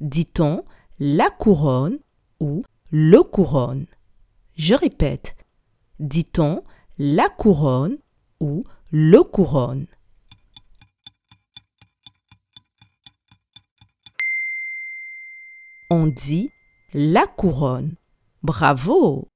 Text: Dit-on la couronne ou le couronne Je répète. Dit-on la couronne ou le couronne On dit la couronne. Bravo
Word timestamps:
Dit-on 0.00 0.64
la 0.98 1.28
couronne 1.28 1.98
ou 2.40 2.62
le 2.90 3.22
couronne 3.22 3.86
Je 4.56 4.74
répète. 4.74 5.36
Dit-on 5.98 6.64
la 6.98 7.28
couronne 7.28 7.98
ou 8.40 8.64
le 8.90 9.22
couronne 9.22 9.86
On 15.90 16.06
dit 16.06 16.50
la 16.94 17.26
couronne. 17.26 17.96
Bravo 18.42 19.29